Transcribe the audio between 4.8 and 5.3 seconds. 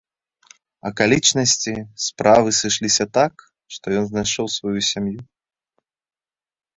сям'ю.